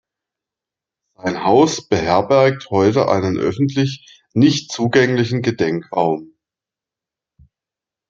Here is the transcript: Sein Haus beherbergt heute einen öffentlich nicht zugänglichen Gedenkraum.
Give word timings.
Sein 1.13 1.43
Haus 1.43 1.87
beherbergt 1.87 2.71
heute 2.71 3.07
einen 3.07 3.37
öffentlich 3.37 4.23
nicht 4.33 4.71
zugänglichen 4.71 5.43
Gedenkraum. 5.43 6.33